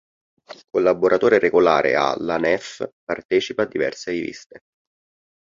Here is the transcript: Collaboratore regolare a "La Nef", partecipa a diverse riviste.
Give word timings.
Collaboratore 0.71 1.37
regolare 1.37 1.95
a 1.95 2.15
"La 2.17 2.39
Nef", 2.39 2.83
partecipa 3.05 3.61
a 3.61 3.67
diverse 3.67 4.09
riviste. 4.09 4.61